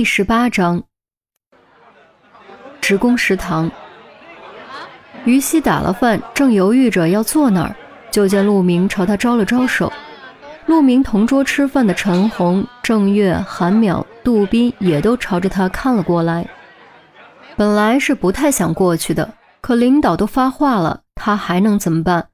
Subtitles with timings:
[0.00, 0.82] 第十八章，
[2.80, 3.70] 职工食堂。
[5.26, 7.76] 于西打了饭，正犹豫着要坐哪儿，
[8.10, 9.92] 就见陆明朝他招了招手。
[10.64, 16.48] 陆明同桌吃饭的陈红、郑月、韩淼、杜斌也都朝着他看了过来。
[17.54, 22.28] 本来是不太想过去的，可领导都发话了，他还能怎么办？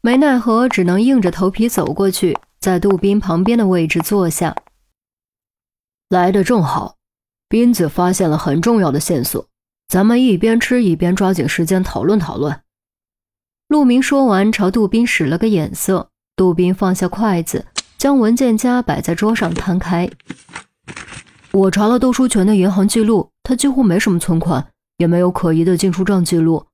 [0.00, 4.52] 没奈何，只能硬着头皮走过去，在杜斌旁边的位置坐下。
[6.10, 6.96] 来的正好，
[7.50, 9.46] 斌子发现了很重要的线索，
[9.88, 12.62] 咱们一边吃一边抓紧时间讨论讨论。
[13.68, 16.08] 陆明说完，朝杜斌使了个眼色。
[16.34, 17.66] 杜斌放下筷子，
[17.98, 20.08] 将文件夹摆在桌上摊开。
[21.52, 26.64] 我查了窦书全的银行记录，他几乎没什么存款，也没有可疑的进出账记录。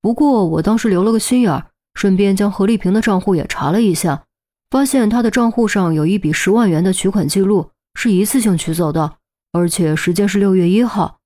[0.00, 4.22] 不过我当时留了个心眼儿，顺便将何丽萍的账户也查了一下，
[4.70, 7.70] 发现她的账户上有一笔十万元的取款记录。
[7.94, 9.18] 是一次性取走的，
[9.52, 11.20] 而且时间是六月一号。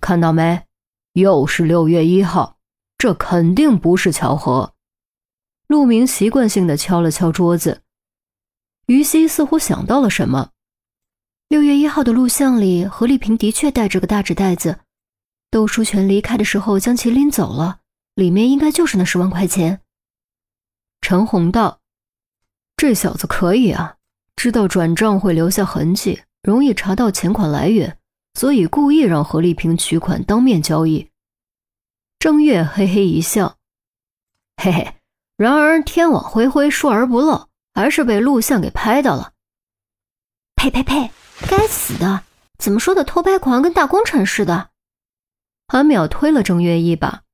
[0.00, 0.64] 看到没？
[1.12, 2.58] 又是六月一号，
[2.96, 4.74] 这肯定不是巧合。
[5.66, 7.82] 陆明习惯性的敲了敲桌子。
[8.86, 10.50] 于西似乎想到了什么。
[11.48, 14.78] 六月一号的录像里，何丽萍的确带着个大纸袋子，
[15.50, 17.80] 窦书全离开的时候将其拎走了，
[18.14, 19.82] 里面应该就是那十万块钱。
[21.02, 21.80] 陈红道
[22.78, 23.96] ：“这小子可以啊。”
[24.38, 27.98] 知道转账会留下痕迹，容易查到钱款来源，
[28.34, 31.10] 所以故意让何丽萍取款当面交易。
[32.20, 33.56] 郑月嘿嘿一笑，
[34.62, 34.94] 嘿嘿。
[35.36, 39.32] 然而天网恢恢，疏而不漏，还是被录像给拍到了。
[40.54, 41.10] 呸呸呸！
[41.50, 42.22] 该死的，
[42.58, 44.70] 怎么说的偷拍狂跟大功臣似的？
[45.66, 47.24] 韩淼推了郑月一把。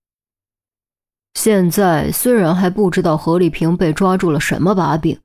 [1.35, 5.21] 现在虽然还不知道何丽萍被抓住了什么把柄。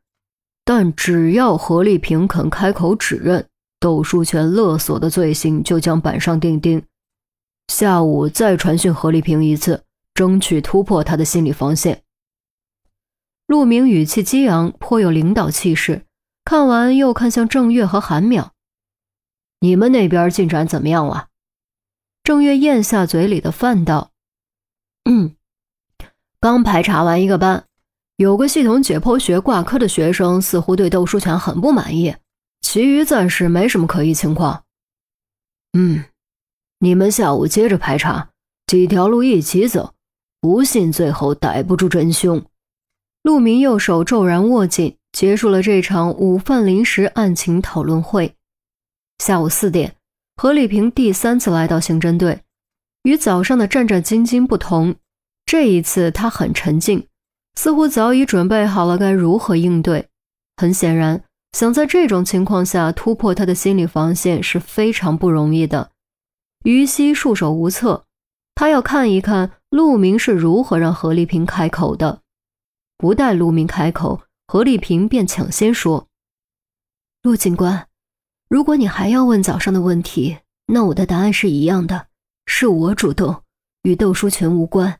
[0.63, 3.47] 但只要何丽萍肯开口指认，
[3.79, 6.83] 窦书全勒索的罪行就将板上钉钉。
[7.67, 12.03] 下午再传讯何丽萍一次，争取突破他的心理防线。
[13.47, 16.05] 陆明语气激昂，颇有领导气势。
[16.45, 18.49] 看完又看向郑月和韩淼
[19.61, 21.27] ：“你们那边进展怎么样了？”
[22.23, 24.11] 郑月咽下嘴里的饭道
[25.09, 25.35] ：“嗯，
[26.39, 27.65] 刚排查完一个班。”
[28.19, 32.13] 有个系统解剖学挂科的学生似乎对窦书全很不满意，
[32.59, 34.65] 其余暂时没什么可疑情况。
[35.71, 36.03] 嗯，
[36.79, 38.31] 你们下午接着排查，
[38.67, 39.93] 几条路一起走，
[40.41, 42.43] 不信最后逮不住真凶。
[43.23, 48.35] 陆明右手骤然握紧，结束了这场午饭临时案情讨论会。
[49.19, 49.95] 下午四点，
[50.35, 52.41] 何丽萍第三次来到刑侦队，
[53.03, 54.95] 与早上的战战兢兢不同，
[55.45, 57.05] 这一次她很沉静。
[57.55, 60.07] 似乎早已准备好了该如何应对。
[60.57, 61.23] 很显然，
[61.53, 65.91] 想在这种情况下突破他的心理防线是非常不容易的。
[66.63, 68.05] 于西束手无策，
[68.55, 72.21] 他要看一看陆明是如何让何丽萍开口的。
[72.97, 76.07] 不待陆明开口，何丽萍便抢先说
[77.23, 77.87] ：“陆警官，
[78.49, 82.07] 如果你还要问早上的问题，那我的答案是一样的，
[82.45, 83.43] 是我主动，
[83.83, 84.99] 与窦书全无关。”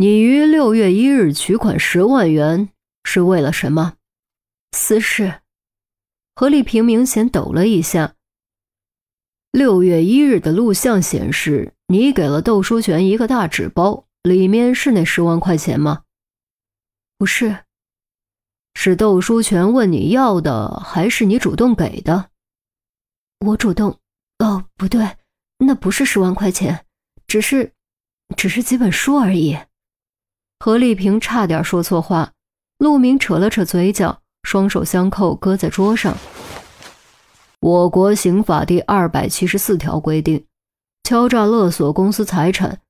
[0.00, 2.68] 你于六月一日取款十万元
[3.02, 3.94] 是为了什么？
[4.70, 5.40] 私事。
[6.36, 8.14] 何丽萍明显抖了一下。
[9.50, 16.04] 六月一日的录像显示，你给了窦书全一个大纸包，里面是那十万块钱吗？
[17.18, 17.64] 不是，
[18.74, 22.30] 是窦书全问你要的，还是你主动给的？
[23.44, 23.98] 我主动。
[24.38, 25.16] 哦，不对，
[25.58, 26.86] 那不是十万块钱，
[27.26, 27.72] 只是，
[28.36, 29.58] 只是几本书而已。
[30.60, 32.32] 何丽萍差点说错话，
[32.78, 36.16] 陆明扯了扯嘴角，双手相扣，搁在桌上。
[37.60, 40.44] 我国刑法第二百七十四条规定，
[41.04, 42.80] 敲诈勒索公司财产，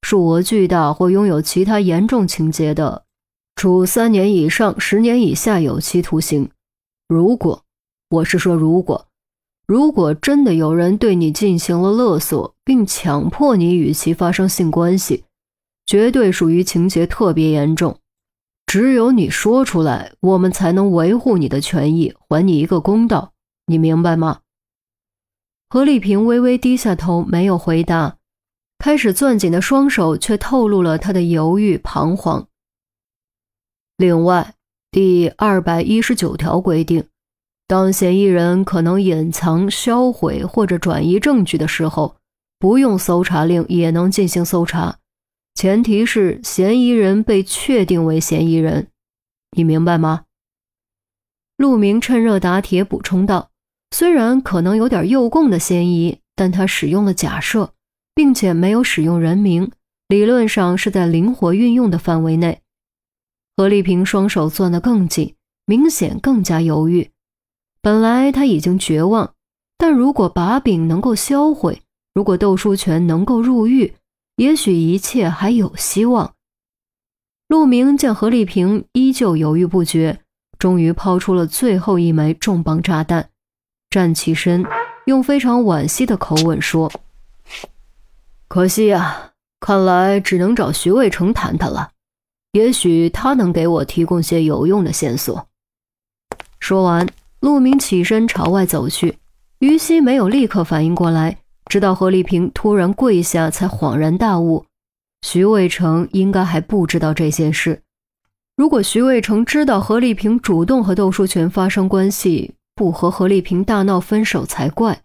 [0.00, 3.04] 数额巨大或拥有其他严重情节的，
[3.56, 6.50] 处三年以上十年以下有期徒刑。
[7.08, 7.62] 如果，
[8.08, 9.06] 我是说如果，
[9.66, 15.24] 如果真的有人对你进行了勒索，并强迫你与其发生性关系。
[15.88, 17.98] 绝对属于情节特别严重，
[18.66, 23.32] 只有你说出来，我们才能维护你的权益，还你一个公道，
[23.64, 24.40] 你明白吗？
[25.70, 28.18] 何丽萍微微低下头，没有回答，
[28.78, 32.46] 开始攥紧的双手却透露了她的犹豫彷徨。
[33.96, 34.56] 另外，
[34.90, 37.06] 第二百一十九条规定，
[37.66, 42.16] 当嫌疑人可能隐藏、销毁或者转移证据的时候，
[42.58, 44.98] 不用搜查令也能进行搜查。
[45.58, 48.90] 前提是嫌疑人被确定为嫌疑人，
[49.56, 50.26] 你明白吗？
[51.56, 53.50] 陆明趁热打铁补充道，
[53.90, 57.72] 虽然可能有点诱供的嫌疑，但他使用了假设，
[58.14, 59.72] 并且没有使用人名，
[60.06, 62.60] 理论上是在灵活运用的范围内。
[63.56, 65.34] 何丽萍双手攥得更紧，
[65.66, 67.10] 明显更加犹豫。
[67.82, 69.34] 本来他已经绝望，
[69.76, 71.82] 但如果把柄能够销毁，
[72.14, 73.94] 如果窦书全能够入狱，
[74.38, 76.34] 也许一切还有希望。
[77.48, 80.20] 陆明见何丽萍依旧犹豫不决，
[80.60, 83.30] 终于抛出了最后一枚重磅炸弹，
[83.90, 84.64] 站起身，
[85.06, 86.92] 用非常惋惜的口吻说
[88.46, 91.90] ：“可惜啊，看来只能找徐渭成谈谈了。”
[92.52, 95.48] 也许他能给我提供些有用的线索。
[96.60, 97.08] 说完，
[97.40, 99.18] 陆明起身朝外走去。
[99.58, 101.38] 于西没有立刻反应过来，
[101.68, 104.64] 直到何丽萍突然跪下，才恍然大悟：
[105.22, 107.82] 徐渭成应该还不知道这件事。
[108.56, 115.02] 如果徐渭成知道何丽萍主动和窦书全发生关系，不和何丽萍大闹分手才怪。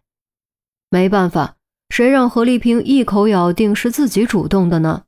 [0.89, 1.57] 没办法，
[1.89, 5.04] 谁让何丽萍一口咬定是自己主动的呢？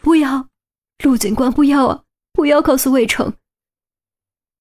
[0.00, 0.48] 不要，
[1.04, 2.02] 陆警官，不要啊！
[2.32, 3.34] 不要告诉魏成。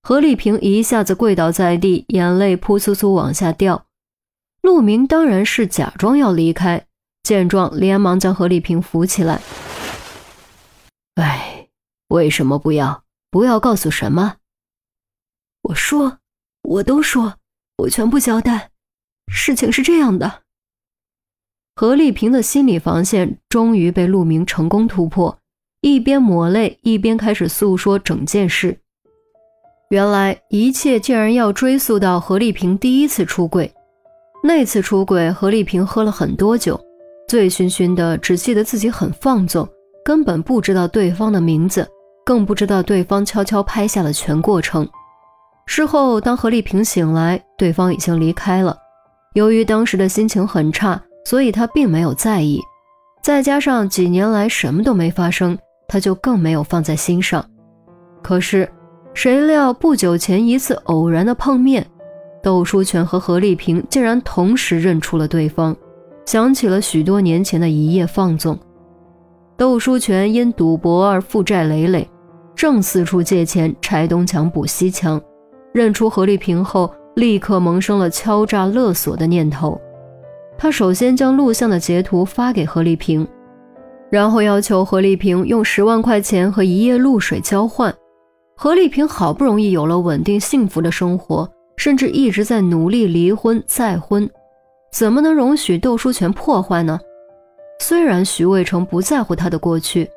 [0.04, 3.87] 何丽萍一下子跪倒在地，眼泪扑簌簌往下掉。
[4.68, 6.88] 陆明当然是假装要离开，
[7.24, 9.40] 见状连忙将何丽萍扶起来。
[11.16, 11.69] 哎，
[12.10, 13.06] 为什么不要？
[13.31, 14.36] 不要告诉什么？
[15.62, 16.18] 我说，
[16.64, 17.36] 我都说，
[17.78, 18.72] 我全部交代。
[19.31, 20.42] 事情是这样的。
[21.78, 25.40] 何丽萍的心理防线终于被陆明成功突破，
[25.80, 28.81] 一边抹泪，一边开始诉说整件事。
[29.92, 33.74] 原来一切竟然要追溯到何丽萍第一次出轨。
[34.48, 36.80] 那次出轨，何丽萍喝了很多酒，
[37.28, 39.68] 醉醺醺的，只记得自己很放纵，
[40.06, 41.86] 根本不知道对方的名字，
[42.26, 44.88] 更不知道对方悄悄拍下了全过程。
[45.66, 48.74] 事后，当何丽萍醒来，对方已经离开了。
[49.34, 51.02] 由于当时的心情很差。
[51.26, 52.62] 所以他并没有在意，
[53.22, 57.46] 再加上几年来什么都没发生，他就更没有放在心上。
[58.24, 58.66] 可是
[59.14, 61.86] 谁料不久前一次偶然的碰面，
[62.48, 65.76] 窦书全和何丽萍竟然同时认出了对方，
[66.26, 68.58] 想起了许多年前的一夜放纵。
[69.58, 72.10] 窦书全因赌博而负债累累，
[72.56, 75.22] 正四处借钱拆东墙补西墙，
[75.74, 79.78] 认出何丽萍后，立刻萌生了敲诈勒索的念头。
[80.58, 83.28] 他首先将录像的截图发给何丽萍，
[84.10, 87.94] 然后要求何丽萍用十万块钱和一夜露水交换。
[88.56, 91.46] 何丽萍好不容易有了稳定幸福的生活，
[91.78, 94.30] 甚至一直在努力离婚再婚，
[94.92, 97.00] 怎么能容许窦书全破坏呢？
[97.80, 100.10] 虽然徐渭成不在乎他的过去，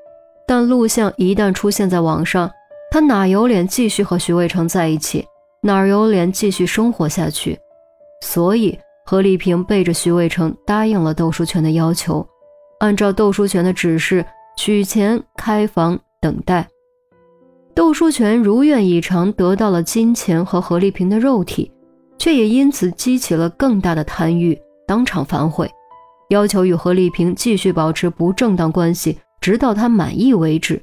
[0.46, 2.50] 但录像一旦出现在网上，
[2.90, 5.24] 他哪有脸继续和徐渭成在一起？
[5.62, 7.58] 哪有脸继续生活下去？
[8.22, 8.78] 所以。
[9.06, 12.24] 何丽萍背着徐渭成答应了窦书全的要求，
[12.78, 14.24] 按照窦书全的指示
[14.56, 16.64] 取钱、开房、等待。
[17.74, 21.70] 窦书全如愿以偿得到了金钱和何丽萍的肉体，
[22.18, 25.70] 却也因此激起了更大的贪欲，当场反悔，
[26.30, 30.82] 要求与何丽萍继续保持不正当关系，直到他满意为止。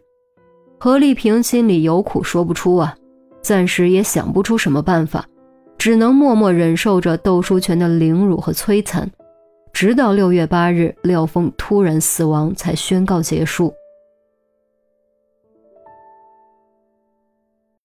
[0.80, 2.96] 何丽萍心里有苦说不出啊，
[3.42, 5.26] 暂时也想不出什么办法。
[5.78, 9.10] 只能默默忍受着窦书全的凌辱和摧残，
[9.72, 13.72] 直到六月八日廖峰突然死亡才宣告结束。